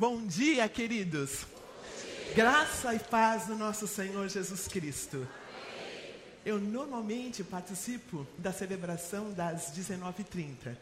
[0.00, 1.44] Bom dia, queridos.
[2.34, 5.28] Graça e paz do nosso Senhor Jesus Cristo.
[6.42, 10.74] Eu normalmente participo da celebração das 19h30.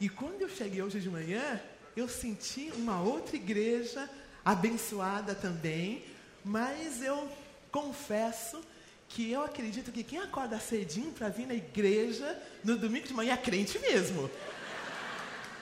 [0.00, 1.60] E quando eu cheguei hoje de manhã,
[1.96, 4.10] eu senti uma outra igreja
[4.44, 6.04] abençoada também,
[6.44, 7.30] mas eu
[7.70, 8.60] confesso
[9.08, 13.34] que eu acredito que quem acorda cedinho para vir na igreja no domingo de manhã
[13.34, 14.28] é crente mesmo.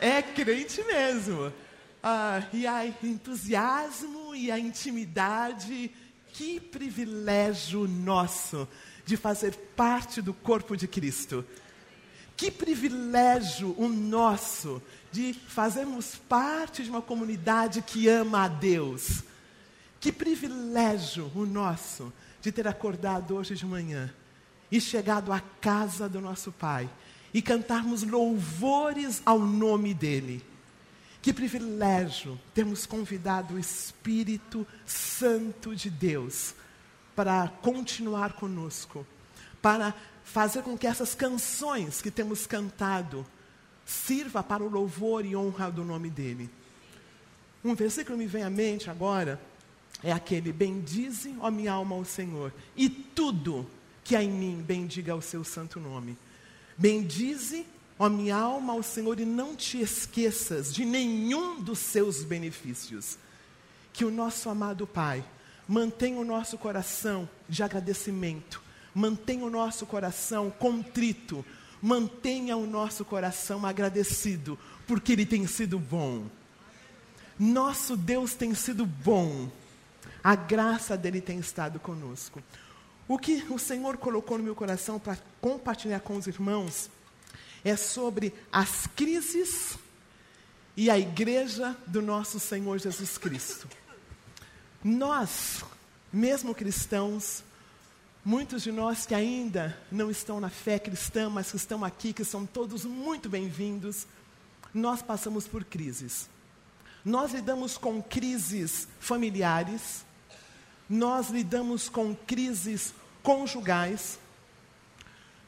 [0.00, 1.52] É crente mesmo.
[2.09, 5.91] Ah, e a entusiasmo e a intimidade,
[6.34, 8.69] que privilégio nosso
[9.05, 11.45] de fazer parte do corpo de Cristo.
[12.37, 14.80] Que privilégio o nosso
[15.11, 19.25] de fazermos parte de uma comunidade que ama a Deus.
[19.98, 24.14] Que privilégio o nosso de ter acordado hoje de manhã
[24.70, 26.88] e chegado à casa do nosso Pai
[27.34, 30.55] e cantarmos louvores ao nome dEle.
[31.26, 36.55] Que privilégio termos convidado o Espírito Santo de Deus
[37.16, 39.05] para continuar conosco,
[39.60, 43.27] para fazer com que essas canções que temos cantado
[43.84, 46.48] sirva para o louvor e honra do nome dele.
[47.64, 49.40] Um versículo me vem à mente agora
[50.05, 53.68] é aquele: Bendize, ó minha alma, ao Senhor, e tudo
[54.05, 56.16] que há em mim bendiga o seu santo nome.
[56.78, 57.66] Bendize,
[57.98, 63.19] ó minha alma, ao Senhor, e não te esqueças de nenhum dos seus benefícios.
[63.92, 65.25] Que o nosso amado Pai
[65.66, 68.62] mantenha o nosso coração de agradecimento,
[68.94, 71.44] mantenha o nosso coração contrito,
[71.80, 76.27] mantenha o nosso coração agradecido, porque Ele tem sido bom.
[77.39, 79.50] Nosso Deus tem sido bom,
[80.22, 82.42] a graça dele tem estado conosco.
[83.08, 86.91] O que o Senhor colocou no meu coração para compartilhar com os irmãos
[87.69, 89.77] é sobre as crises
[90.77, 93.69] e a igreja do nosso Senhor Jesus Cristo.
[94.84, 95.64] Nós,
[96.12, 97.42] mesmo cristãos,
[98.25, 102.24] muitos de nós que ainda não estão na fé cristã, mas que estão aqui, que
[102.24, 104.07] são todos muito bem-vindos,
[104.73, 106.29] nós passamos por crises.
[107.05, 110.07] Nós lidamos com crises familiares,
[110.89, 114.20] nós lidamos com crises conjugais,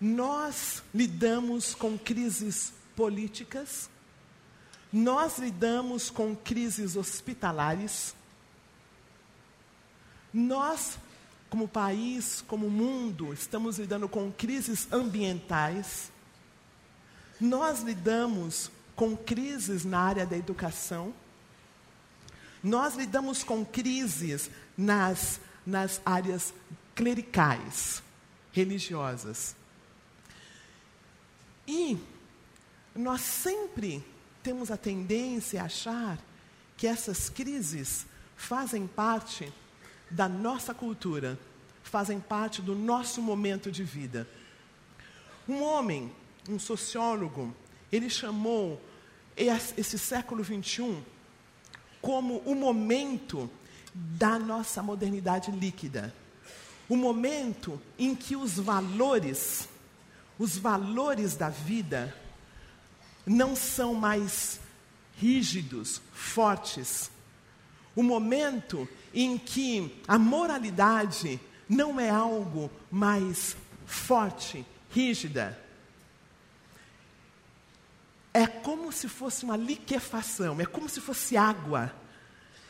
[0.01, 3.91] nós lidamos com crises políticas,
[4.93, 8.15] nós lidamos com crises hospitalares,
[10.33, 10.99] nós,
[11.51, 16.13] como país, como mundo, estamos lidando com crises ambientais,
[17.41, 21.13] nós lidamos com crises na área da educação,
[22.63, 26.53] nós lidamos com crises nas, nas áreas
[26.95, 28.03] clericais,
[28.53, 29.58] religiosas.
[31.69, 31.99] E
[32.97, 34.03] nós sempre
[34.43, 36.19] temos a tendência a achar
[36.79, 39.53] que essas crises fazem parte
[40.11, 41.39] da nossa cultura,
[41.83, 44.27] fazem parte do nosso momento de vida.
[45.47, 46.11] Um homem,
[46.49, 47.55] um sociólogo,
[47.93, 48.81] ele chamou
[49.37, 51.03] esse século XXI
[52.01, 53.51] como o momento
[53.95, 56.15] da nossa modernidade líquida.
[56.89, 59.69] O momento em que os valores,
[60.39, 62.15] os valores da vida,
[63.27, 64.61] não são mais
[65.17, 67.11] rígidos, fortes.
[67.97, 73.57] O momento em que a moralidade não é algo mais
[73.87, 75.59] forte, rígida.
[78.33, 81.93] É como se fosse uma liquefação, é como se fosse água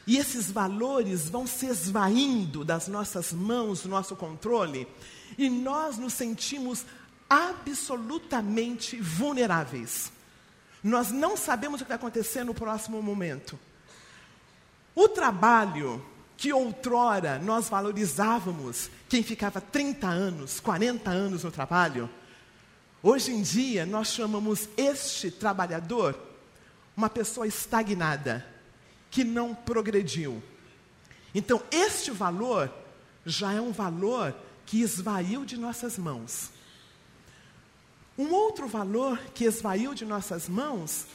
[0.09, 4.89] e esses valores vão se esvaindo das nossas mãos, do nosso controle,
[5.37, 6.87] e nós nos sentimos
[7.29, 10.13] absolutamente vulneráveis.
[10.83, 13.59] Nós não sabemos o que vai acontecer no próximo momento.
[14.95, 16.05] O trabalho
[16.37, 22.09] que outrora nós valorizávamos, quem ficava 30 anos, 40 anos no trabalho,
[23.03, 26.19] hoje em dia nós chamamos este trabalhador
[26.97, 28.45] uma pessoa estagnada
[29.09, 30.43] que não progrediu.
[31.33, 32.73] Então, este valor
[33.25, 34.35] já é um valor
[34.67, 36.51] que esvaiu de nossas mãos.
[38.19, 41.07] Um outro valor que esvaiu de nossas mãos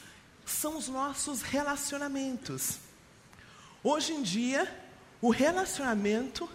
[0.46, 2.78] são os nossos relacionamentos.
[3.84, 4.74] Hoje em dia,
[5.22, 6.50] o relacionamento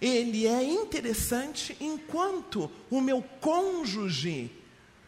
[0.00, 4.50] ele é interessante enquanto o meu cônjuge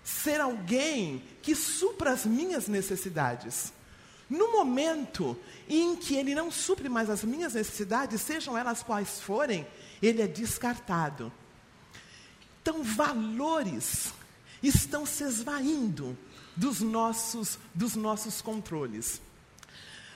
[0.05, 3.73] ser alguém que supra as minhas necessidades.
[4.29, 5.37] No momento
[5.69, 9.67] em que ele não supre mais as minhas necessidades, sejam elas quais forem,
[10.03, 11.33] ele é descartado.
[12.61, 14.13] Então, valores
[14.63, 16.17] estão se esvaindo
[16.57, 19.21] dos nossos, dos nossos controles.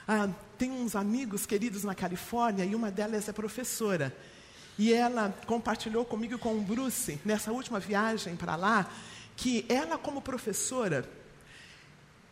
[0.07, 4.15] Ah, tem uns amigos queridos na Califórnia e uma delas é professora.
[4.77, 8.89] E ela compartilhou comigo e com o Bruce, nessa última viagem para lá,
[9.35, 11.07] que ela, como professora,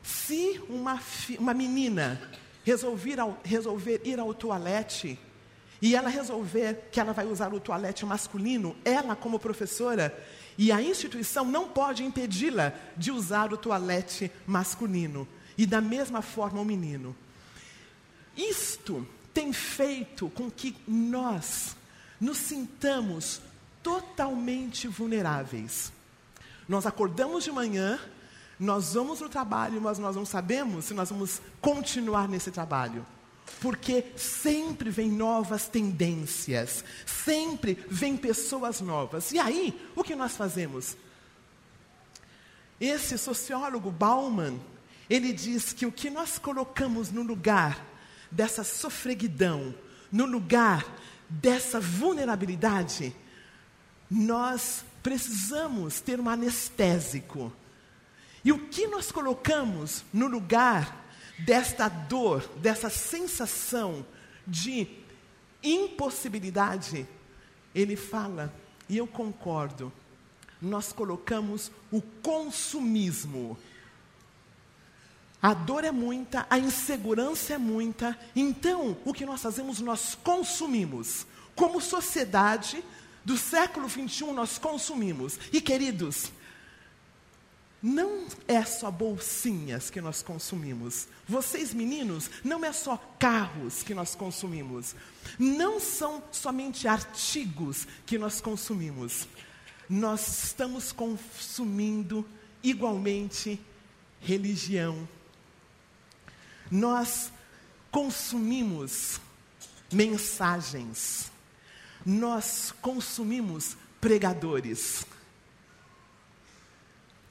[0.03, 1.01] se uma,
[1.39, 2.21] uma menina
[2.63, 5.19] resolver, resolver ir ao toalete
[5.81, 10.15] e ela resolver que ela vai usar o toalete masculino, ela, como professora,
[10.57, 15.27] e a instituição não pode impedi-la de usar o toalete masculino.
[15.57, 17.15] E da mesma forma o menino.
[18.35, 21.75] Isto tem feito com que nós
[22.19, 23.41] nos sintamos
[23.81, 25.93] totalmente vulneráveis.
[26.67, 27.99] Nós acordamos de manhã,
[28.59, 33.05] nós vamos no trabalho, mas nós não sabemos se nós vamos continuar nesse trabalho.
[33.61, 39.31] Porque sempre vem novas tendências, sempre vem pessoas novas.
[39.31, 40.97] E aí, o que nós fazemos?
[42.79, 44.59] Esse sociólogo Bauman,
[45.09, 47.85] ele diz que o que nós colocamos no lugar
[48.29, 49.73] dessa sofreguidão,
[50.11, 50.85] no lugar
[51.29, 53.15] dessa vulnerabilidade,
[54.09, 57.51] nós precisamos ter um anestésico.
[58.43, 61.04] E o que nós colocamos no lugar
[61.39, 64.05] desta dor, dessa sensação
[64.47, 64.87] de
[65.63, 67.07] impossibilidade,
[67.73, 68.53] ele fala,
[68.87, 69.91] e eu concordo,
[70.61, 73.57] nós colocamos o consumismo.
[75.41, 81.25] A dor é muita, a insegurança é muita, então o que nós fazemos, nós consumimos.
[81.55, 82.83] Como sociedade
[83.23, 85.39] do século 21, nós consumimos.
[85.51, 86.31] E queridos,
[87.87, 91.07] não é só bolsinhas que nós consumimos.
[91.27, 94.95] Vocês, meninos, não é só carros que nós consumimos.
[95.37, 99.27] Não são somente artigos que nós consumimos.
[99.87, 102.27] Nós estamos consumindo
[102.63, 103.61] igualmente
[104.19, 105.07] religião.
[106.71, 107.31] Nós
[107.91, 109.21] consumimos
[109.93, 111.31] mensagens.
[112.03, 115.05] Nós consumimos pregadores.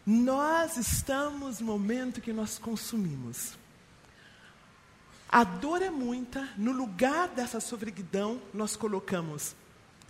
[0.07, 3.57] Nós estamos no momento que nós consumimos.
[5.29, 9.57] A dor é muita, no lugar dessa sofreguidão, nós colocamos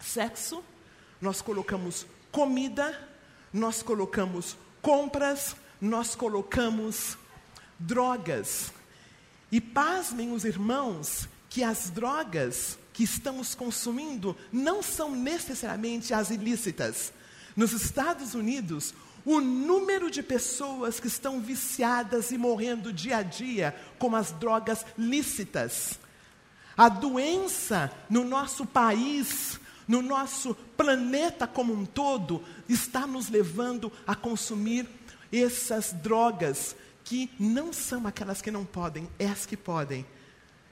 [0.01, 0.63] sexo,
[1.21, 3.09] nós colocamos comida,
[3.53, 7.17] nós colocamos compras, nós colocamos
[7.79, 8.73] drogas.
[9.51, 17.13] E pasmem os irmãos que as drogas que estamos consumindo não são necessariamente as ilícitas.
[17.57, 18.93] Nos Estados Unidos,
[19.25, 24.85] o número de pessoas que estão viciadas e morrendo dia a dia com as drogas
[24.99, 25.99] lícitas.
[26.77, 34.15] A doença no nosso país, no nosso planeta como um todo, está nos levando a
[34.15, 34.89] consumir
[35.33, 40.07] essas drogas que não são aquelas que não podem, é as que podem.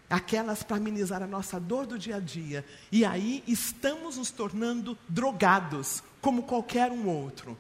[0.08, 2.64] Aquelas para amenizar a nossa dor do dia a dia.
[2.90, 7.56] E aí estamos nos tornando drogados, como qualquer um outro.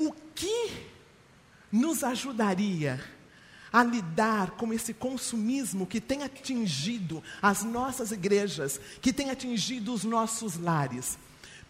[0.00, 0.88] O que
[1.70, 2.98] nos ajudaria
[3.70, 10.02] a lidar com esse consumismo que tem atingido as nossas igrejas, que tem atingido os
[10.02, 11.18] nossos lares?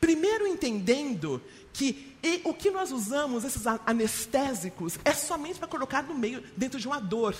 [0.00, 1.42] Primeiro, entendendo
[1.72, 6.86] que o que nós usamos, esses anestésicos, é somente para colocar no meio, dentro de
[6.86, 7.34] uma dor.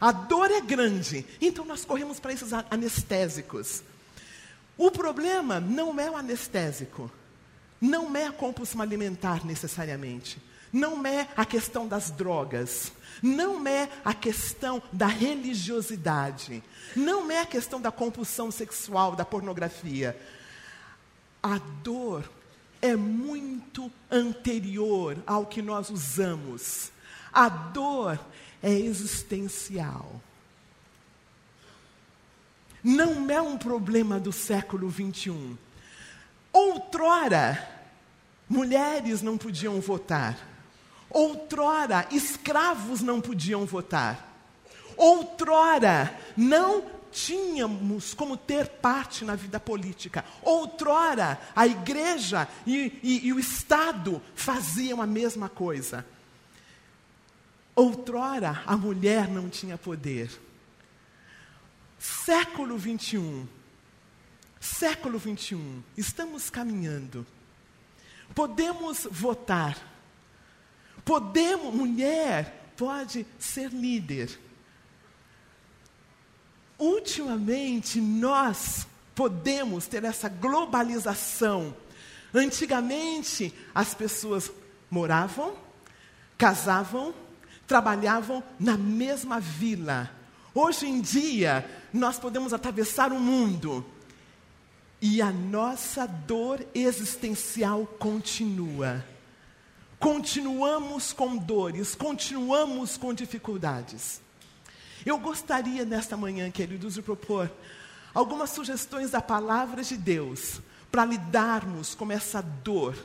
[0.00, 3.82] A dor é grande, então nós corremos para esses anestésicos.
[4.78, 7.10] O problema não é o anestésico.
[7.84, 10.40] Não é a compulsão alimentar necessariamente.
[10.72, 12.90] Não é a questão das drogas.
[13.22, 16.64] Não é a questão da religiosidade.
[16.96, 20.18] Não é a questão da compulsão sexual, da pornografia.
[21.42, 22.24] A dor
[22.80, 26.90] é muito anterior ao que nós usamos.
[27.30, 28.18] A dor
[28.62, 30.22] é existencial.
[32.82, 35.58] Não é um problema do século 21.
[36.50, 37.73] Outrora,
[38.54, 40.38] mulheres não podiam votar.
[41.10, 44.32] Outrora, escravos não podiam votar.
[44.96, 50.24] Outrora, não tínhamos como ter parte na vida política.
[50.42, 56.06] Outrora, a igreja e, e, e, o Estado faziam a mesma coisa.
[57.74, 60.30] Outrora, a mulher não tinha poder.
[61.98, 63.46] Século 21,
[64.60, 67.26] Século 21, estamos caminhando.
[68.34, 69.76] Podemos votar.
[71.04, 74.38] Podemos, mulher pode ser líder.
[76.78, 81.74] Ultimamente, nós podemos ter essa globalização.
[82.32, 84.50] Antigamente, as pessoas
[84.90, 85.56] moravam,
[86.36, 87.14] casavam,
[87.66, 90.10] trabalhavam na mesma vila.
[90.52, 93.84] Hoje em dia, nós podemos atravessar o mundo
[95.06, 99.04] e a nossa dor existencial continua.
[99.98, 104.22] Continuamos com dores, continuamos com dificuldades.
[105.04, 107.52] Eu gostaria nesta manhã, queridos, de propor
[108.14, 112.96] algumas sugestões da palavra de Deus para lidarmos com essa dor,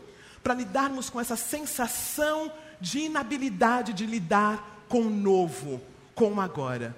[0.41, 5.81] para lidarmos com essa sensação de inabilidade de lidar com o novo,
[6.15, 6.95] com o agora.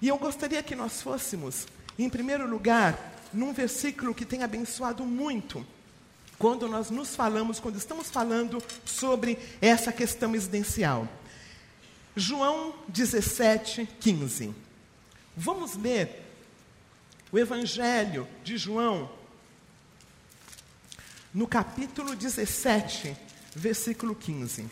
[0.00, 1.66] E eu gostaria que nós fôssemos,
[1.98, 5.66] em primeiro lugar, num versículo que tem abençoado muito,
[6.38, 11.08] quando nós nos falamos, quando estamos falando sobre essa questão existencial.
[12.16, 14.54] João 17, 15.
[15.36, 16.22] Vamos ler
[17.30, 19.10] o Evangelho de João,
[21.32, 23.16] no capítulo 17,
[23.54, 24.68] versículo 15.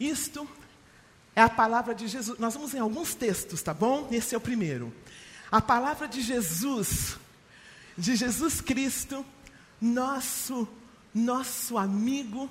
[0.00, 0.48] Isto
[1.34, 2.38] é a palavra de Jesus.
[2.38, 4.08] Nós vamos em alguns textos, tá bom?
[4.10, 4.92] Esse é o primeiro.
[5.50, 7.16] A palavra de Jesus,
[7.96, 9.24] de Jesus Cristo,
[9.80, 10.68] nosso
[11.14, 12.50] nosso amigo,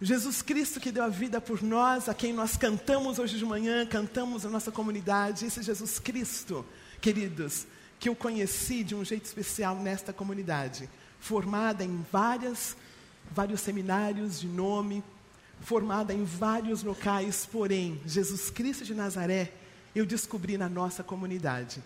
[0.00, 3.84] Jesus Cristo que deu a vida por nós, a quem nós cantamos hoje de manhã,
[3.84, 6.64] cantamos na nossa comunidade, esse Jesus Cristo,
[7.00, 7.66] queridos,
[7.98, 10.88] que eu conheci de um jeito especial nesta comunidade,
[11.20, 12.76] formada em várias,
[13.30, 15.02] vários seminários de nome,
[15.60, 19.52] formada em vários locais, porém, Jesus Cristo de Nazaré,
[19.94, 21.82] eu descobri na nossa comunidade.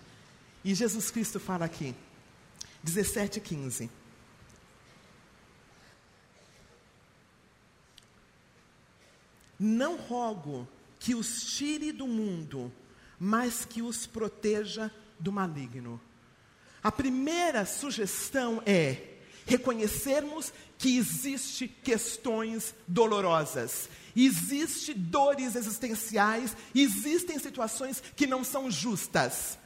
[0.64, 1.94] E Jesus Cristo fala aqui,
[2.82, 3.90] 17, 15.
[9.58, 12.72] Não rogo que os tire do mundo,
[13.18, 16.00] mas que os proteja do maligno.
[16.82, 19.11] A primeira sugestão é
[19.46, 29.58] reconhecermos que existe questões dolorosas, existe dores existenciais, existem situações que não são justas.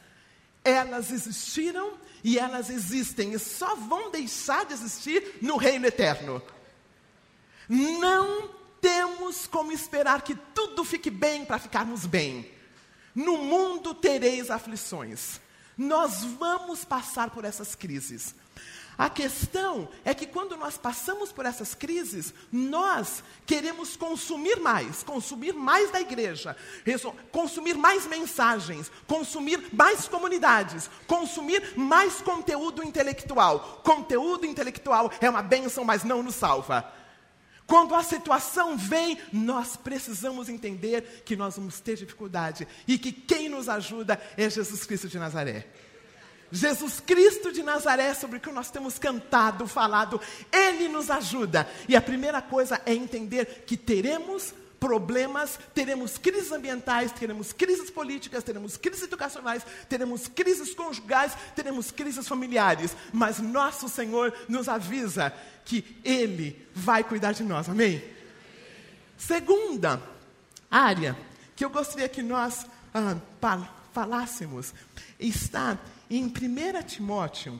[0.63, 1.93] Elas existiram
[2.23, 6.41] e elas existem e só vão deixar de existir no reino eterno.
[7.69, 8.49] Não
[8.81, 12.51] temos como esperar que tudo fique bem para ficarmos bem.
[13.15, 15.41] No mundo tereis aflições.
[15.77, 18.35] Nós vamos passar por essas crises.
[18.97, 25.53] A questão é que quando nós passamos por essas crises, nós queremos consumir mais, consumir
[25.53, 26.57] mais da igreja,
[27.31, 33.81] consumir mais mensagens, consumir mais comunidades, consumir mais conteúdo intelectual.
[33.83, 36.91] Conteúdo intelectual é uma bênção, mas não nos salva.
[37.67, 43.47] Quando a situação vem, nós precisamos entender que nós vamos ter dificuldade e que quem
[43.47, 45.67] nos ajuda é Jesus Cristo de Nazaré.
[46.51, 50.19] Jesus Cristo de Nazaré, sobre o que nós temos cantado, falado,
[50.51, 51.67] Ele nos ajuda.
[51.87, 58.43] E a primeira coisa é entender que teremos problemas, teremos crises ambientais, teremos crises políticas,
[58.43, 65.33] teremos crises educacionais, teremos crises conjugais, teremos crises familiares, mas nosso Senhor nos avisa
[65.65, 68.03] que Ele vai cuidar de nós, amém?
[69.17, 70.01] Segunda
[70.69, 71.17] área
[71.55, 73.17] que eu gostaria que nós ah,
[73.97, 74.75] falássemos
[75.19, 75.75] está
[76.07, 77.59] em 1 Timóteo,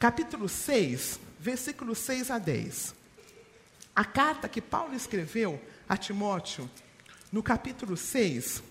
[0.00, 2.92] capítulo 6, versículos 6 a 10.
[3.94, 6.68] A carta que Paulo escreveu a Timóteo,
[7.30, 8.64] no capítulo 6,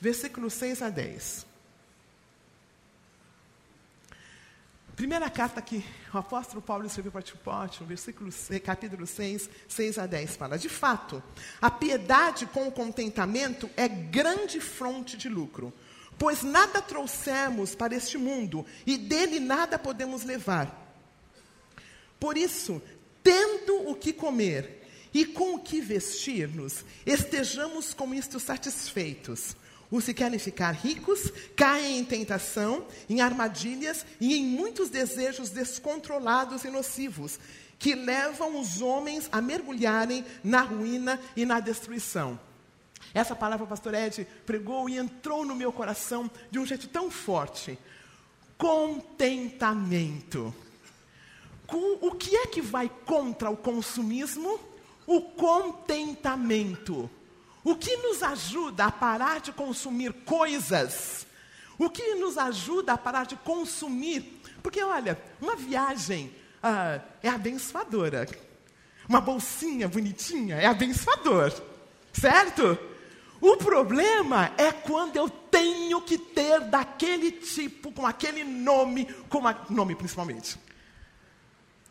[0.00, 1.46] versículos 6 a 10.
[4.96, 10.06] Primeira carta que o apóstolo Paulo escreveu para Timóteo, versículo 6, capítulo 6, 6 a
[10.06, 11.22] 10, fala: De fato,
[11.60, 15.70] a piedade com o contentamento é grande fonte de lucro,
[16.16, 20.74] pois nada trouxemos para este mundo e dele nada podemos levar.
[22.18, 22.80] Por isso,
[23.22, 29.56] tendo o que comer e com o que vestir-nos, estejamos com isto satisfeitos.
[29.90, 36.64] Os que querem ficar ricos caem em tentação, em armadilhas e em muitos desejos descontrolados
[36.64, 37.38] e nocivos,
[37.78, 42.40] que levam os homens a mergulharem na ruína e na destruição.
[43.14, 47.10] Essa palavra o pastor Ed pregou e entrou no meu coração de um jeito tão
[47.10, 47.78] forte.
[48.58, 50.52] Contentamento.
[51.68, 54.58] O que é que vai contra o consumismo?
[55.06, 57.10] O contentamento.
[57.66, 61.26] O que nos ajuda a parar de consumir coisas?
[61.76, 64.40] O que nos ajuda a parar de consumir?
[64.62, 66.32] Porque, olha, uma viagem
[66.62, 68.28] ah, é abençoadora.
[69.08, 71.52] Uma bolsinha bonitinha é abençoador.
[72.12, 72.78] Certo?
[73.40, 79.56] O problema é quando eu tenho que ter daquele tipo, com aquele nome, com a,
[79.68, 80.56] nome principalmente.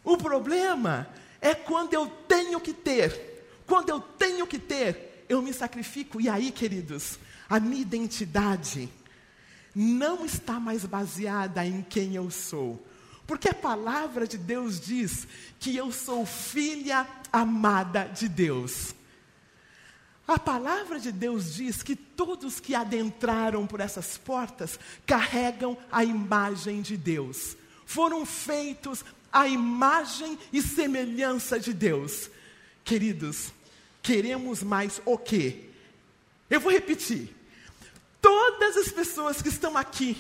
[0.06, 1.06] O problema
[1.42, 3.44] é quando eu tenho que ter.
[3.68, 6.20] Quando eu tenho que ter, eu me sacrifico.
[6.20, 8.90] E aí, queridos, a minha identidade
[9.76, 12.86] não está mais baseada em quem eu sou.
[13.28, 15.28] Porque a palavra de Deus diz
[15.60, 18.94] que eu sou filha amada de Deus.
[20.28, 26.82] A palavra de Deus diz que todos que adentraram por essas portas carregam a imagem
[26.82, 27.56] de Deus.
[27.86, 32.30] Foram feitos à imagem e semelhança de Deus.
[32.84, 33.52] Queridos,
[34.06, 35.64] queremos mais o quê?
[36.48, 37.36] Eu vou repetir.
[38.22, 40.16] Todas as pessoas que estão aqui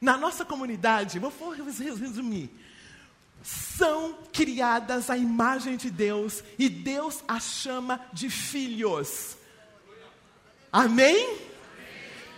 [0.00, 2.50] na nossa comunidade, vou resumir,
[3.42, 9.36] são criadas à imagem de Deus e Deus as chama de filhos.
[10.72, 11.38] Amém?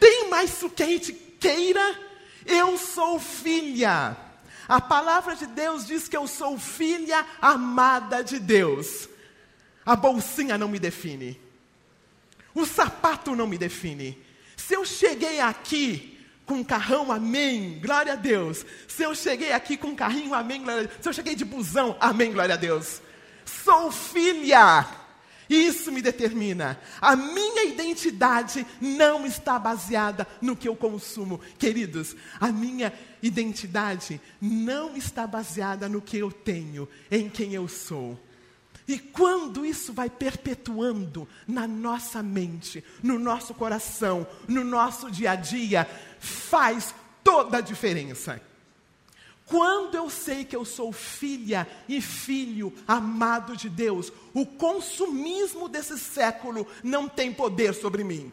[0.00, 2.00] Tem mais o que a gente queira?
[2.44, 4.16] Eu sou filha.
[4.68, 9.09] A palavra de Deus diz que eu sou filha amada de Deus.
[9.90, 11.36] A bolsinha não me define.
[12.54, 14.16] O sapato não me define.
[14.56, 16.16] Se eu cheguei aqui
[16.46, 18.64] com um carrão, amém, glória a Deus.
[18.86, 20.98] Se eu cheguei aqui com um carrinho, amém, glória a Deus.
[21.02, 23.02] Se eu cheguei de busão, amém, glória a Deus.
[23.44, 24.86] Sou filha.
[25.48, 26.80] Isso me determina.
[27.00, 31.40] A minha identidade não está baseada no que eu consumo.
[31.58, 38.16] Queridos, a minha identidade não está baseada no que eu tenho, em quem eu sou.
[38.90, 45.36] E quando isso vai perpetuando na nossa mente, no nosso coração, no nosso dia a
[45.36, 46.92] dia, faz
[47.22, 48.42] toda a diferença.
[49.46, 55.96] Quando eu sei que eu sou filha e filho amado de Deus, o consumismo desse
[55.96, 58.32] século não tem poder sobre mim.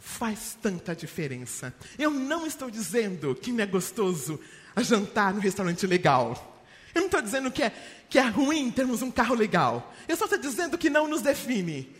[0.00, 1.74] Faz tanta diferença.
[1.98, 4.40] Eu não estou dizendo que não é gostoso
[4.78, 6.57] jantar no restaurante legal.
[6.98, 7.72] Eu não estou dizendo que é,
[8.10, 9.94] que é ruim termos um carro legal.
[10.08, 11.94] Eu só estou dizendo que não nos define.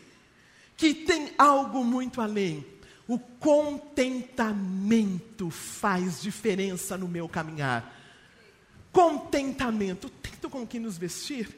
[0.77, 2.67] Que tem algo muito além.
[3.07, 7.97] O contentamento faz diferença no meu caminhar.
[8.91, 10.11] Contentamento.
[10.11, 11.49] Tendo com que nos vestir.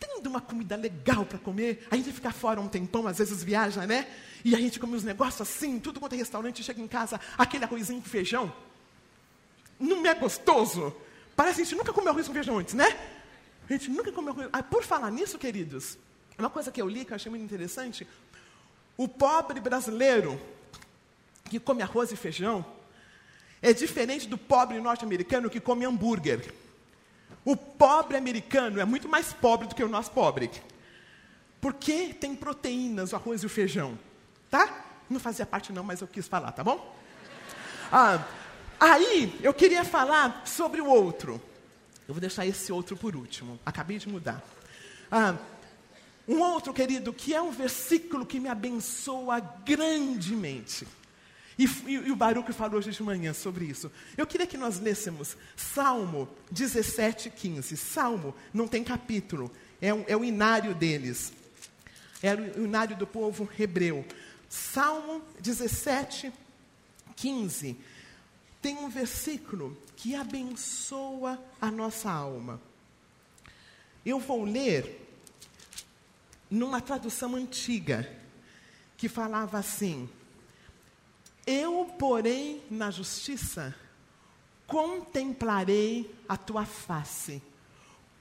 [0.00, 1.86] Tendo uma comida legal para comer.
[1.92, 4.08] A gente fica fora um tempão, às vezes viaja, né?
[4.44, 7.64] E a gente come uns negócios assim, tudo quanto é restaurante, chega em casa, aquele
[7.64, 8.52] arrozinho com feijão.
[9.78, 10.92] Não é gostoso?
[11.36, 12.96] Parece que a gente nunca comeu arroz com feijão antes, né?
[13.68, 14.48] A gente nunca comeu arroz.
[14.52, 15.98] Ah, por falar nisso, queridos,
[16.38, 18.06] uma coisa que eu li que eu achei muito interessante:
[18.96, 20.40] o pobre brasileiro
[21.48, 22.64] que come arroz e feijão
[23.60, 26.52] é diferente do pobre norte-americano que come hambúrguer.
[27.44, 30.50] O pobre americano é muito mais pobre do que o nosso pobre.
[31.60, 33.98] Porque tem proteínas, o arroz e o feijão.
[34.50, 34.84] Tá?
[35.08, 36.94] Não fazia parte não, mas eu quis falar, tá bom?
[37.90, 38.22] Ah,
[38.86, 41.40] Aí, eu queria falar sobre o outro.
[42.06, 43.58] Eu vou deixar esse outro por último.
[43.64, 44.44] Acabei de mudar.
[45.10, 45.38] Ah,
[46.28, 50.86] um outro, querido, que é um versículo que me abençoa grandemente.
[51.58, 53.90] E, e, e o Baruch falou hoje de manhã sobre isso.
[54.18, 57.78] Eu queria que nós lêssemos Salmo 17, 15.
[57.78, 61.32] Salmo não tem capítulo, é, um, é o inário deles.
[62.22, 64.04] É o inário do povo hebreu.
[64.46, 66.30] Salmo 17,
[67.16, 67.93] 15
[68.64, 72.58] tem um versículo que abençoa a nossa alma.
[74.06, 75.06] Eu vou ler
[76.50, 78.10] numa tradução antiga,
[78.96, 80.08] que falava assim:
[81.46, 83.74] Eu, porém, na justiça,
[84.66, 87.42] contemplarei a tua face.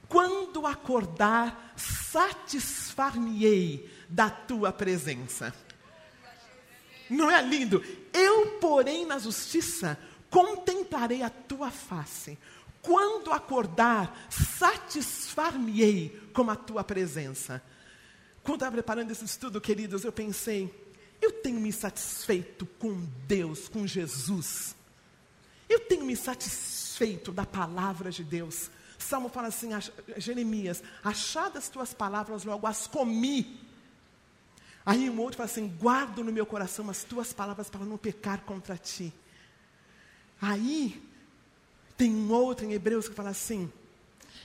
[0.09, 5.55] Quando acordar, satisfar-me-ei da tua presença.
[7.09, 7.81] Não é lindo?
[8.11, 9.97] Eu, porém, na justiça,
[10.33, 12.39] contemplarei a tua face.
[12.81, 17.61] Quando acordar, satisfar-me-ei com a tua presença.
[18.41, 20.73] Quando estava preparando esse estudo, queridos, eu pensei,
[21.21, 24.75] eu tenho me satisfeito com Deus, com Jesus.
[25.69, 28.71] Eu tenho me satisfeito da palavra de Deus.
[28.97, 29.69] Salmo fala assim,
[30.17, 33.61] Jeremias, achadas tuas palavras, logo as comi.
[34.83, 38.41] Aí um outro fala assim, guardo no meu coração as tuas palavras para não pecar
[38.41, 39.13] contra ti.
[40.45, 41.01] Aí,
[41.95, 43.71] tem um outro em Hebreus que fala assim: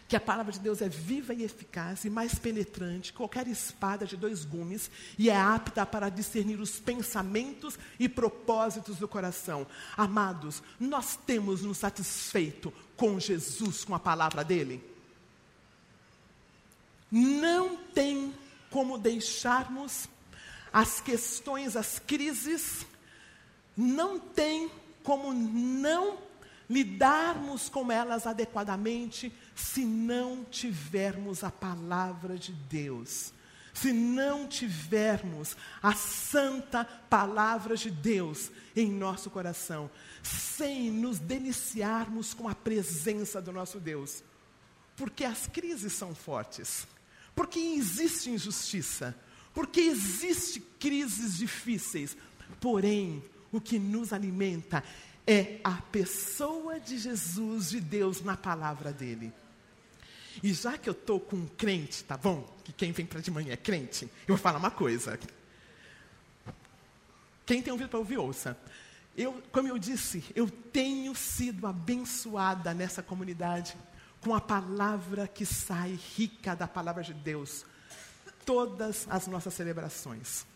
[0.07, 4.07] que a palavra de Deus é viva e eficaz e mais penetrante que qualquer espada
[4.07, 9.67] de dois gumes e é apta para discernir os pensamentos e propósitos do coração.
[9.97, 14.81] Amados, nós temos nos satisfeito com Jesus, com a palavra dele?
[17.11, 18.33] Não tem
[18.71, 20.09] como deixarmos
[20.73, 22.87] as questões, as crises,
[23.77, 24.71] não tem
[25.09, 26.19] como não
[26.69, 33.33] lidarmos com elas adequadamente se não tivermos a palavra de Deus.
[33.73, 39.91] Se não tivermos a santa palavra de Deus em nosso coração,
[40.23, 44.23] sem nos deliciarmos com a presença do nosso Deus.
[44.95, 46.87] Porque as crises são fortes,
[47.35, 49.17] porque existe injustiça,
[49.55, 52.15] porque existe crises difíceis.
[52.61, 54.83] Porém, o que nos alimenta
[55.27, 59.33] é a pessoa de Jesus, de Deus, na palavra dele.
[60.43, 62.49] E já que eu estou com um crente, tá bom?
[62.65, 65.19] Que quem vem para de manhã é crente, eu vou falar uma coisa.
[67.45, 68.57] Quem tem ouvido para ouvir, ouça.
[69.17, 73.77] Eu, como eu disse, eu tenho sido abençoada nessa comunidade
[74.21, 77.65] com a palavra que sai rica da palavra de Deus.
[78.45, 80.47] Todas as nossas celebrações.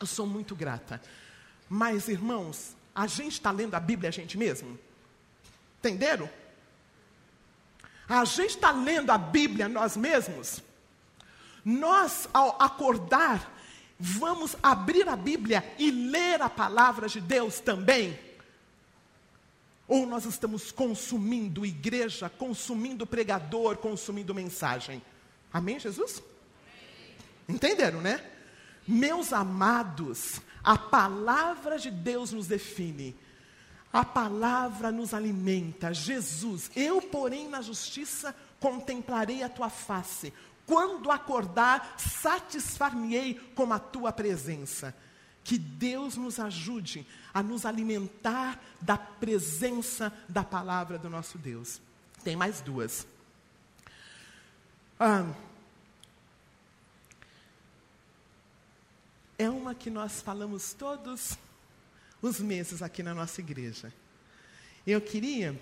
[0.00, 1.00] Eu sou muito grata.
[1.68, 4.78] Mas, irmãos, a gente está lendo a Bíblia a gente mesmo?
[5.78, 6.28] Entenderam?
[8.08, 10.62] A gente está lendo a Bíblia nós mesmos?
[11.64, 13.54] Nós, ao acordar,
[13.98, 18.18] vamos abrir a Bíblia e ler a palavra de Deus também?
[19.86, 25.02] Ou nós estamos consumindo igreja, consumindo pregador, consumindo mensagem?
[25.52, 26.22] Amém, Jesus?
[27.48, 28.22] Entenderam, né?
[28.86, 33.16] Meus amados, a palavra de Deus nos define.
[33.90, 35.94] A palavra nos alimenta.
[35.94, 40.30] Jesus, eu, porém, na justiça contemplarei a tua face.
[40.66, 44.94] Quando acordar, satisfar-me-ei com a tua presença.
[45.42, 51.80] Que Deus nos ajude a nos alimentar da presença da palavra do nosso Deus.
[52.22, 53.06] Tem mais duas.
[55.00, 55.24] Ah,
[59.38, 61.38] é uma que nós falamos todos
[62.20, 63.92] os meses aqui na nossa igreja.
[64.84, 65.58] Eu queria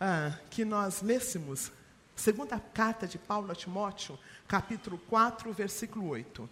[0.00, 1.70] ah, que nós lêssemos
[2.16, 4.18] segunda carta de Paulo a Timóteo,
[4.48, 6.50] capítulo 4, versículo 8.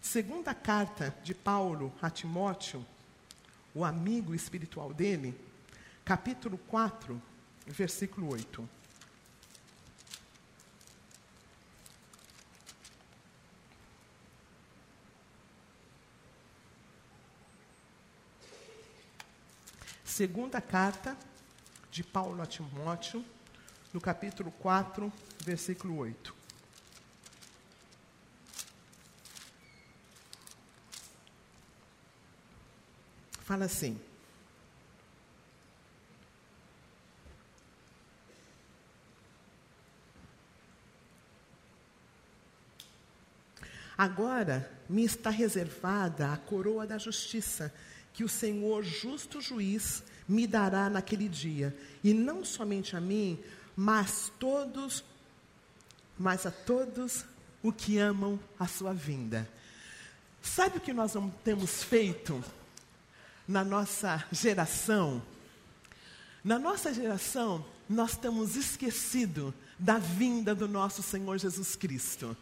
[0.00, 2.84] Segunda carta de Paulo a Timóteo,
[3.72, 5.32] o amigo espiritual dele,
[6.04, 7.22] capítulo 4,
[7.68, 8.68] versículo 8.
[20.16, 21.14] Segunda carta
[21.90, 23.22] de Paulo a Timóteo,
[23.92, 25.12] no capítulo 4,
[25.44, 26.34] versículo 8.
[33.42, 34.00] Fala assim:
[43.98, 47.70] Agora me está reservada a coroa da justiça
[48.16, 53.38] que o Senhor, justo juiz, me dará naquele dia, e não somente a mim,
[53.76, 55.04] mas todos,
[56.18, 57.26] mas a todos
[57.62, 59.46] o que amam a sua vinda.
[60.40, 62.42] Sabe o que nós não temos feito
[63.46, 65.22] na nossa geração?
[66.42, 72.34] Na nossa geração, nós temos esquecido da vinda do nosso Senhor Jesus Cristo.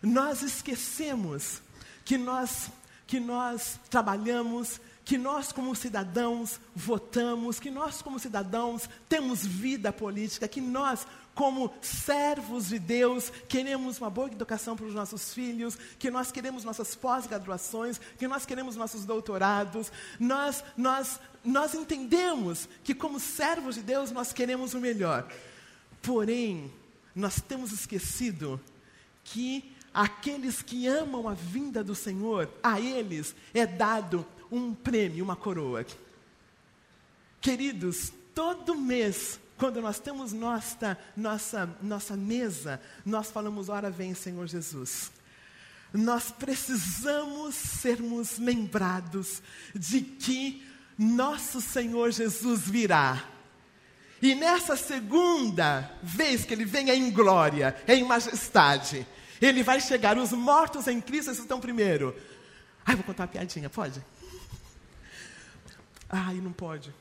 [0.00, 1.60] Nós esquecemos
[2.02, 2.70] que nós
[3.08, 10.46] que nós trabalhamos, que nós, como cidadãos, votamos, que nós, como cidadãos, temos vida política,
[10.46, 16.10] que nós, como servos de Deus, queremos uma boa educação para os nossos filhos, que
[16.10, 19.90] nós queremos nossas pós-graduações, que nós queremos nossos doutorados.
[20.20, 25.26] Nós, nós, nós entendemos que, como servos de Deus, nós queremos o melhor.
[26.02, 26.70] Porém,
[27.14, 28.60] nós temos esquecido
[29.24, 35.36] que aqueles que amam a vinda do Senhor, a eles é dado um prêmio, uma
[35.36, 35.84] coroa.
[37.40, 44.46] Queridos, todo mês, quando nós temos nossa, nossa, nossa mesa, nós falamos: Ora vem, Senhor
[44.46, 45.10] Jesus.
[45.92, 49.42] Nós precisamos sermos lembrados
[49.74, 50.66] de que
[50.98, 53.24] nosso Senhor Jesus virá.
[54.20, 59.06] E nessa segunda vez que ele vem é em glória, é em majestade.
[59.40, 62.14] Ele vai chegar, os mortos em Cristo estão primeiro.
[62.84, 64.02] Ai, vou contar uma piadinha, pode?
[66.08, 66.92] Ai, não pode.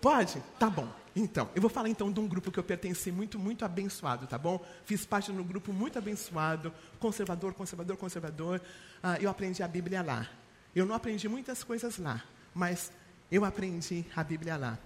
[0.00, 0.42] Pode?
[0.58, 0.88] Tá bom.
[1.14, 4.38] Então, eu vou falar então de um grupo que eu pertenci muito, muito abençoado, tá
[4.38, 4.64] bom?
[4.84, 8.60] Fiz parte de um grupo muito abençoado, conservador, conservador, conservador.
[9.02, 10.28] Ah, eu aprendi a Bíblia lá.
[10.74, 12.22] Eu não aprendi muitas coisas lá,
[12.54, 12.92] mas
[13.30, 14.78] eu aprendi a Bíblia lá.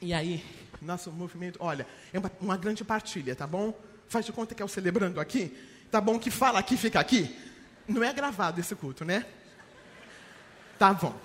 [0.00, 0.44] E aí,
[0.80, 3.78] nosso movimento, olha, é uma, uma grande partilha, tá bom?
[4.08, 5.56] Faz de conta que é o celebrando aqui.
[5.90, 7.34] Tá bom que fala aqui, fica aqui.
[7.86, 9.24] Não é gravado esse culto, né?
[10.78, 11.18] Tá bom.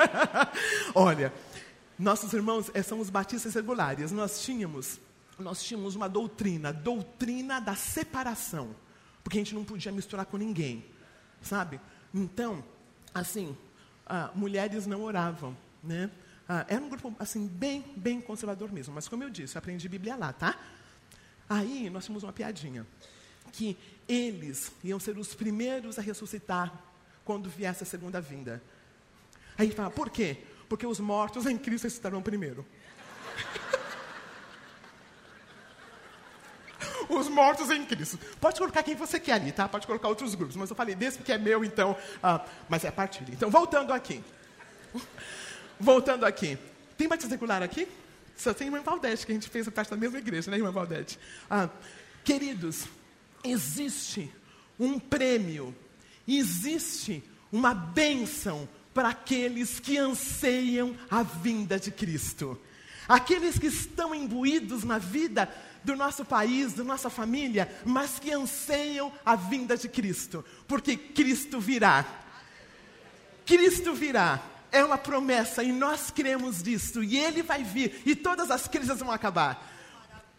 [0.94, 1.32] Olha,
[1.98, 4.12] nossos irmãos eh, são os batistas regulares.
[4.12, 5.00] Nós tínhamos,
[5.38, 8.74] nós tínhamos uma doutrina, doutrina da separação,
[9.24, 10.84] porque a gente não podia misturar com ninguém,
[11.40, 11.80] sabe?
[12.12, 12.62] Então,
[13.14, 13.56] assim,
[14.06, 16.10] ah, mulheres não oravam, né?
[16.48, 18.92] Ah, era um grupo assim bem, bem conservador mesmo.
[18.94, 20.58] Mas como eu disse, eu aprendi Bíblia lá, tá?
[21.52, 22.86] Aí nós tínhamos uma piadinha
[23.52, 23.76] que
[24.08, 26.72] eles iam ser os primeiros a ressuscitar
[27.26, 28.62] quando viesse a segunda vinda.
[29.58, 30.38] Aí fala, por quê?
[30.66, 32.64] Porque os mortos em Cristo ressuscitarão primeiro.
[37.10, 38.18] os mortos em Cristo.
[38.40, 39.68] Pode colocar quem você quer ali, tá?
[39.68, 41.94] Pode colocar outros grupos, mas eu falei desse porque é meu, então.
[42.22, 43.24] Ah, mas é a partir.
[43.28, 44.24] Então, voltando aqui.
[45.78, 46.58] voltando aqui.
[46.96, 47.86] Tem batista regular aqui?
[48.36, 50.70] Só tem irmã Valdete, que a gente fez a parte da mesma igreja, né, irmã
[50.70, 51.18] Valdete?
[51.48, 51.68] Ah,
[52.24, 52.86] queridos,
[53.44, 54.30] existe
[54.78, 55.74] um prêmio,
[56.26, 62.58] existe uma bênção para aqueles que anseiam a vinda de Cristo.
[63.08, 65.52] Aqueles que estão imbuídos na vida
[65.84, 71.60] do nosso país, da nossa família, mas que anseiam a vinda de Cristo, porque Cristo
[71.60, 72.06] virá.
[73.44, 74.40] Cristo virá.
[74.72, 78.98] É uma promessa e nós cremos nisso, e Ele vai vir, e todas as crises
[78.98, 79.70] vão acabar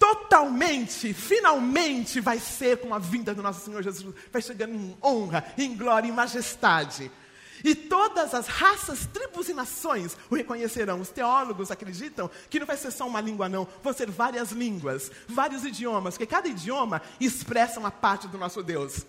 [0.04, 5.46] totalmente, finalmente vai ser com a vinda do nosso Senhor Jesus, vai chegando em honra,
[5.58, 7.10] em glória, em majestade.
[7.64, 11.00] E todas as raças, tribos e nações o reconhecerão.
[11.00, 13.66] Os teólogos acreditam que não vai ser só uma língua, não.
[13.82, 19.06] Vão ser várias línguas, vários idiomas, porque cada idioma expressa uma parte do nosso Deus.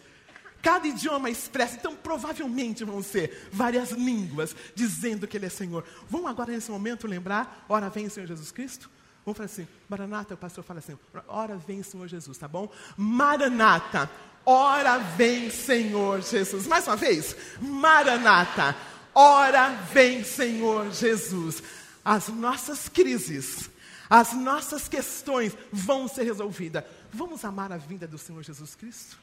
[0.65, 5.85] Cada idioma expressa, então provavelmente vão ser várias línguas dizendo que Ele é Senhor.
[6.09, 8.91] Vamos agora nesse momento lembrar, ora vem Senhor Jesus Cristo?
[9.27, 10.99] Vamos falar assim, Maranata, o pastor fala assim,
[11.29, 12.73] ora vem Senhor Jesus, tá bom?
[12.97, 14.11] Maranata,
[14.45, 16.67] ora vem Senhor Jesus.
[16.67, 18.75] Mais uma vez, Maranata,
[19.15, 21.63] ora vem Senhor Jesus.
[22.03, 23.69] As nossas crises,
[24.09, 26.85] as nossas questões vão ser resolvidas.
[27.13, 29.23] Vamos amar a vinda do Senhor Jesus Cristo?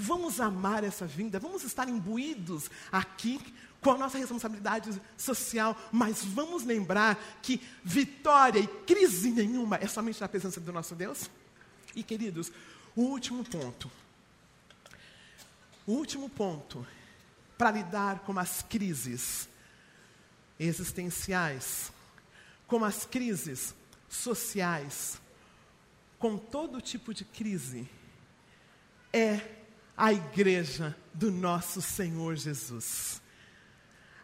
[0.00, 3.38] Vamos amar essa vinda, vamos estar imbuídos aqui
[3.82, 10.18] com a nossa responsabilidade social, mas vamos lembrar que vitória e crise nenhuma é somente
[10.18, 11.28] na presença do nosso Deus?
[11.94, 12.50] E queridos,
[12.96, 13.90] o último ponto.
[15.86, 16.86] O último ponto
[17.58, 19.46] para lidar com as crises
[20.58, 21.92] existenciais,
[22.66, 23.74] com as crises
[24.08, 25.20] sociais,
[26.18, 27.86] com todo tipo de crise,
[29.12, 29.59] é
[30.00, 33.20] a igreja do nosso Senhor Jesus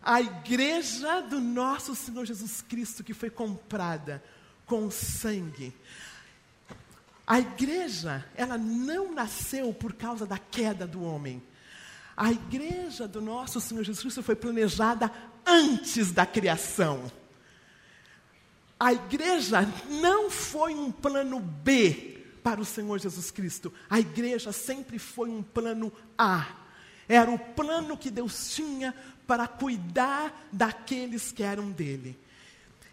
[0.07, 4.23] a igreja do nosso Senhor Jesus Cristo que foi comprada
[4.65, 5.75] com sangue.
[7.27, 11.43] A igreja, ela não nasceu por causa da queda do homem.
[12.17, 15.11] A igreja do nosso Senhor Jesus Cristo foi planejada
[15.45, 17.11] antes da criação.
[18.79, 22.16] A igreja não foi um plano B
[22.47, 23.73] para o Senhor Jesus Cristo.
[23.91, 26.47] A igreja sempre foi um plano A.
[27.09, 28.95] Era o plano que Deus tinha
[29.27, 32.17] para cuidar daqueles que eram dele.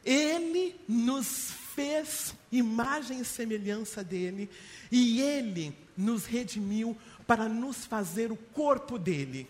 [0.03, 4.49] Ele nos fez imagem e semelhança dele,
[4.91, 9.47] e ele nos redimiu para nos fazer o corpo dele.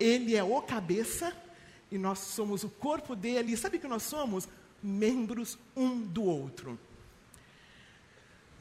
[0.00, 1.30] Ele é o cabeça
[1.90, 3.52] e nós somos o corpo dele.
[3.52, 4.48] E sabe que nós somos?
[4.82, 6.78] Membros um do outro.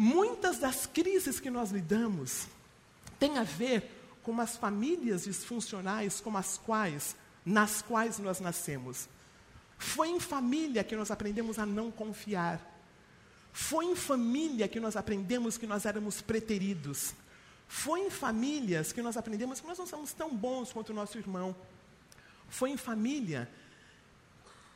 [0.04, 2.48] Muitas das crises que nós lidamos
[3.20, 3.88] têm a ver
[4.24, 9.08] com as famílias disfuncionais como as quais nas quais nós nascemos.
[9.78, 12.60] Foi em família que nós aprendemos a não confiar.
[13.54, 17.14] Foi em família que nós aprendemos que nós éramos preteridos.
[17.68, 21.20] Foi em famílias que nós aprendemos que nós não somos tão bons quanto o nosso
[21.20, 21.56] irmão.
[22.50, 23.48] Foi em família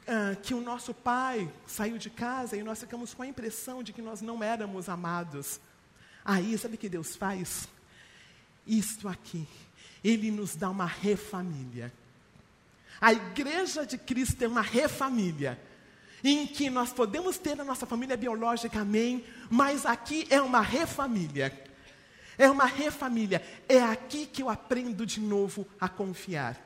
[0.08, 3.92] ah, que o nosso pai saiu de casa e nós ficamos com a impressão de
[3.92, 5.60] que nós não éramos amados.
[6.24, 7.68] Aí, sabe o que Deus faz?
[8.68, 9.48] Isto aqui.
[10.04, 11.92] Ele nos dá uma refamília.
[13.02, 15.60] A igreja de Cristo é uma refamília,
[16.24, 21.52] em que nós podemos ter a nossa família biológica, amém, mas aqui é uma refamília.
[22.38, 23.42] É uma refamília.
[23.68, 26.65] É aqui que eu aprendo de novo a confiar.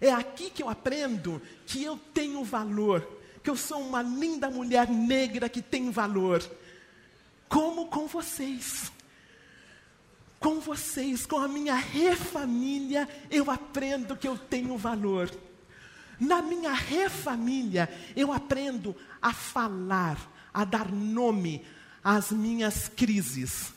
[0.00, 3.06] É aqui que eu aprendo que eu tenho valor,
[3.42, 6.42] que eu sou uma linda mulher negra que tem valor.
[7.48, 8.92] Como com vocês
[10.40, 15.30] com vocês, com a minha refamília, eu aprendo que eu tenho valor.
[16.18, 20.18] Na minha refamília, eu aprendo a falar,
[20.52, 21.64] a dar nome
[22.02, 23.72] às minhas crises.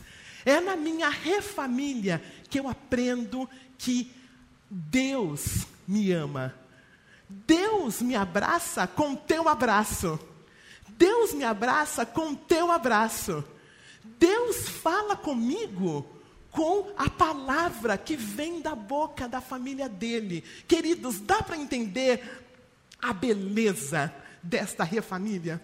[0.45, 4.11] É na minha refamília que eu aprendo que
[4.69, 6.55] Deus me ama.
[7.27, 10.17] Deus me abraça com teu abraço.
[10.87, 13.43] Deus me abraça com teu abraço.
[14.17, 16.07] Deus fala comigo
[16.49, 20.43] com a palavra que vem da boca da família dele.
[20.65, 22.41] Queridos, dá para entender
[23.01, 25.61] a beleza desta refamília?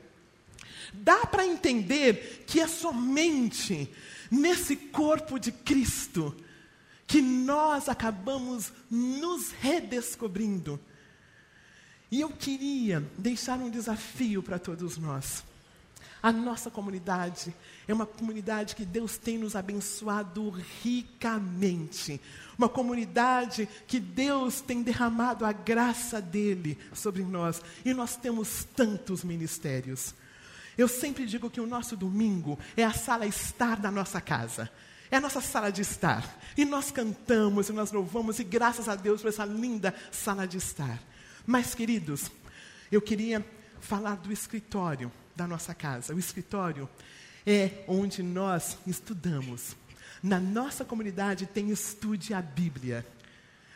[0.94, 3.90] Dá para entender que é somente
[4.30, 6.36] nesse corpo de Cristo
[7.08, 10.78] que nós acabamos nos redescobrindo.
[12.12, 15.44] E eu queria deixar um desafio para todos nós.
[16.22, 17.56] A nossa comunidade
[17.88, 20.50] é uma comunidade que Deus tem nos abençoado
[20.84, 22.20] ricamente.
[22.58, 27.62] Uma comunidade que Deus tem derramado a graça dele sobre nós.
[27.86, 30.14] E nós temos tantos ministérios.
[30.78, 34.70] Eu sempre digo que o nosso domingo é a sala estar da nossa casa.
[35.10, 36.40] É a nossa sala de estar.
[36.58, 40.58] E nós cantamos e nós louvamos, e graças a Deus por essa linda sala de
[40.58, 41.00] estar.
[41.46, 42.30] Mas, queridos,
[42.92, 43.46] eu queria
[43.80, 46.14] falar do escritório da nossa casa.
[46.14, 46.90] O escritório
[47.46, 49.76] é onde nós estudamos.
[50.22, 53.06] Na nossa comunidade tem Estude a Bíblia.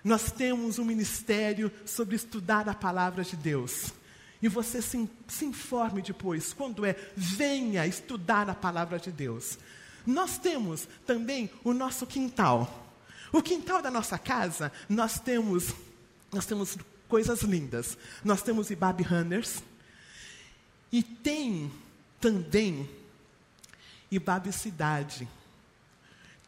[0.03, 3.93] Nós temos um ministério sobre estudar a palavra de Deus.
[4.41, 9.59] E você se, se informe depois, quando é, venha estudar a palavra de Deus.
[10.05, 12.89] Nós temos também o nosso quintal.
[13.31, 15.73] O quintal da nossa casa, nós temos,
[16.31, 17.97] nós temos coisas lindas.
[18.23, 19.61] Nós temos Ibabe Runners,
[20.91, 21.71] e tem
[22.19, 22.89] também
[24.11, 25.27] Ibabe Cidade.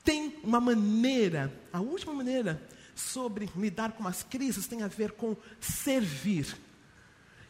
[0.04, 2.62] Tem uma maneira, a última maneira
[2.94, 6.58] sobre lidar com as crises tem a ver com servir.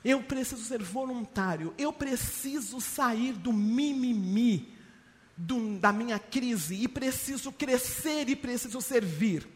[0.05, 4.72] Eu preciso ser voluntário, eu preciso sair do mimimi
[5.35, 9.47] do, da minha crise e preciso crescer e preciso servir.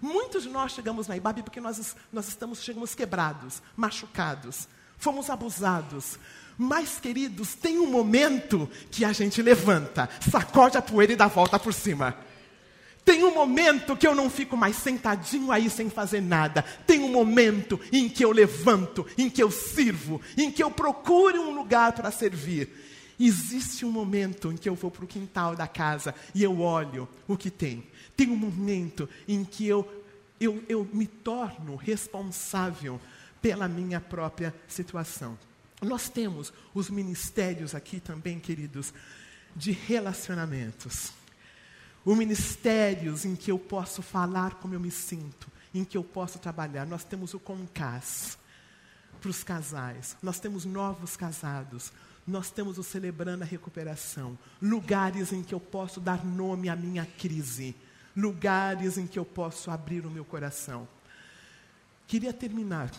[0.00, 6.18] Muitos de nós chegamos na Ibabe porque nós, nós estamos, chegamos quebrados, machucados, fomos abusados,
[6.56, 11.56] mas, queridos, tem um momento que a gente levanta, sacode a poeira e dá volta
[11.56, 12.16] por cima.
[13.04, 16.62] Tem um momento que eu não fico mais sentadinho aí sem fazer nada.
[16.86, 21.40] Tem um momento em que eu levanto, em que eu sirvo, em que eu procuro
[21.40, 22.68] um lugar para servir.
[23.18, 27.08] Existe um momento em que eu vou para o quintal da casa e eu olho
[27.26, 27.86] o que tem.
[28.16, 30.04] Tem um momento em que eu,
[30.40, 33.00] eu, eu me torno responsável
[33.42, 35.38] pela minha própria situação.
[35.82, 38.92] Nós temos os ministérios aqui também, queridos,
[39.54, 41.12] de relacionamentos.
[42.04, 46.38] O ministérios em que eu posso falar como eu me sinto, em que eu posso
[46.38, 46.86] trabalhar.
[46.86, 48.38] Nós temos o Concas
[49.20, 50.16] para os casais.
[50.22, 51.92] Nós temos novos casados.
[52.28, 54.38] Nós temos o Celebrando a Recuperação.
[54.60, 57.74] Lugares em que eu posso dar nome à minha crise.
[58.14, 60.86] Lugares em que eu posso abrir o meu coração.
[62.06, 62.90] Queria terminar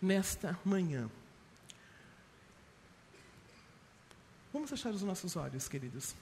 [0.00, 1.10] nesta manhã
[4.52, 6.14] Vamos fechar os nossos olhos, queridos.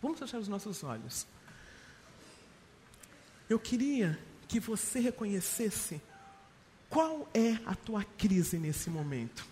[0.00, 1.26] Vamos fechar os nossos olhos.
[3.48, 6.00] Eu queria que você reconhecesse
[6.88, 9.46] qual é a tua crise nesse momento.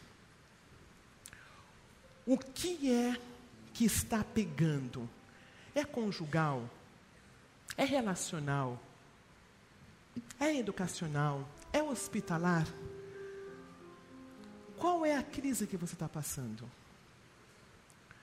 [2.26, 3.20] O que é
[3.72, 5.08] que está pegando?
[5.74, 6.68] É conjugal?
[7.76, 8.80] É relacional?
[10.38, 11.46] É educacional?
[11.72, 12.66] É hospitalar?
[14.78, 16.70] Qual é a crise que você está passando?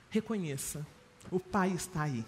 [0.09, 0.85] Reconheça,
[1.29, 2.25] o Pai está aí.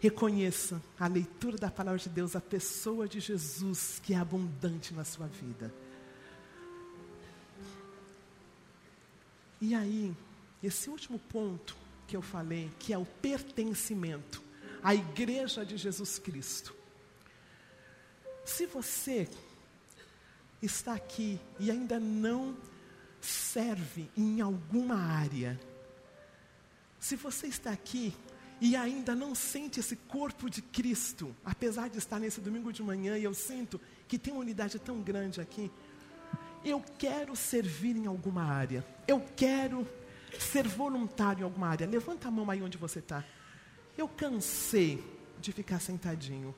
[0.00, 5.04] Reconheça a leitura da palavra de Deus, a pessoa de Jesus que é abundante na
[5.04, 5.72] sua vida.
[9.62, 10.12] E aí,
[10.60, 11.76] esse último ponto
[12.08, 14.42] que eu falei, que é o pertencimento
[14.82, 16.74] à igreja de Jesus Cristo.
[18.44, 19.28] Se você
[20.60, 22.56] está aqui e ainda não
[23.20, 25.60] serve em alguma área,
[26.98, 28.12] se você está aqui
[28.60, 33.16] e ainda não sente esse corpo de Cristo, apesar de estar nesse domingo de manhã
[33.16, 35.70] e eu sinto que tem uma unidade tão grande aqui,
[36.64, 39.86] eu quero servir em alguma área, eu quero
[40.38, 41.86] ser voluntário em alguma área.
[41.86, 43.24] Levanta a mão aí onde você está.
[43.96, 45.02] Eu cansei
[45.40, 46.54] de ficar sentadinho.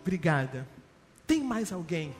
[0.00, 0.66] Obrigada.
[1.26, 2.14] Tem mais alguém?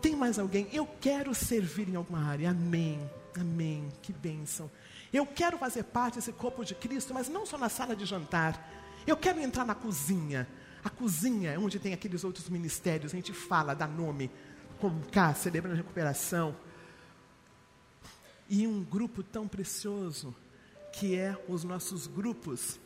[0.00, 0.68] Tem mais alguém?
[0.72, 2.50] Eu quero servir em alguma área.
[2.50, 2.98] Amém.
[3.38, 3.88] Amém.
[4.02, 4.70] Que bênção.
[5.12, 8.70] Eu quero fazer parte desse corpo de Cristo, mas não só na sala de jantar.
[9.06, 10.46] Eu quero entrar na cozinha.
[10.84, 13.12] A cozinha é onde tem aqueles outros ministérios.
[13.12, 14.30] A gente fala, dá nome,
[15.10, 16.54] cá, celebrando a recuperação.
[18.48, 20.34] E um grupo tão precioso,
[20.92, 22.80] que é os nossos grupos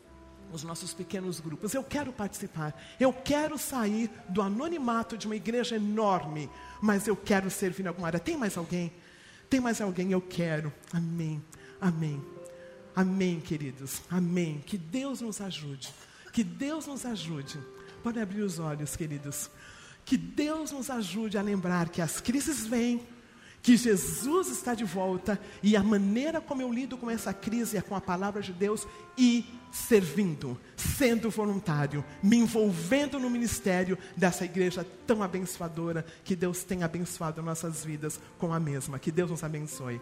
[0.52, 1.74] os nossos pequenos grupos.
[1.74, 2.74] Eu quero participar.
[2.98, 6.48] Eu quero sair do anonimato de uma igreja enorme,
[6.80, 8.20] mas eu quero servir em alguma área.
[8.20, 8.92] Tem mais alguém?
[9.50, 10.12] Tem mais alguém?
[10.12, 10.72] Eu quero.
[10.92, 11.42] Amém.
[11.80, 12.22] Amém.
[12.94, 14.02] Amém, queridos.
[14.10, 14.62] Amém.
[14.64, 15.92] Que Deus nos ajude.
[16.32, 17.58] Que Deus nos ajude.
[18.02, 19.50] Pode abrir os olhos, queridos.
[20.06, 23.06] Que Deus nos ajude a lembrar que as crises vêm
[23.66, 27.80] que Jesus está de volta e a maneira como eu lido com essa crise é
[27.80, 28.86] com a palavra de Deus
[29.18, 36.84] e servindo, sendo voluntário, me envolvendo no ministério dessa igreja tão abençoadora que Deus tem
[36.84, 39.00] abençoado nossas vidas com a mesma.
[39.00, 40.00] Que Deus nos abençoe.